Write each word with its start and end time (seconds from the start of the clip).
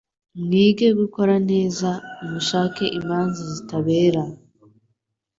mwige 0.43 0.87
gukora 0.99 1.35
neza, 1.49 1.89
mushake 2.29 2.85
imanza 2.99 3.41
zitabera, 3.53 4.21